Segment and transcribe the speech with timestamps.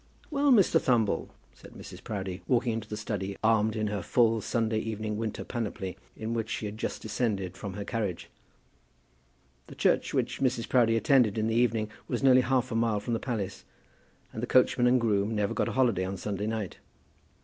[0.31, 0.81] "Well, Mr.
[0.81, 2.03] Thumble?" said Mrs.
[2.03, 6.49] Proudie, walking into the study, armed in her full Sunday evening winter panoply, in which
[6.49, 8.27] she had just descended from her carriage.
[9.67, 10.67] The church which Mrs.
[10.67, 13.63] Proudie attended in the evening was nearly half a mile from the palace,
[14.33, 16.79] and the coachman and groom never got a holiday on Sunday night.